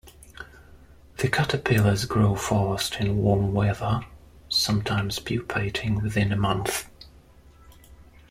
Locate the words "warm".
3.19-3.53